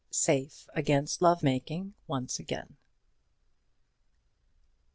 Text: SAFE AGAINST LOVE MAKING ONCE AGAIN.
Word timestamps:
SAFE 0.09 0.67
AGAINST 0.73 1.21
LOVE 1.21 1.43
MAKING 1.43 1.93
ONCE 2.07 2.39
AGAIN. 2.39 2.75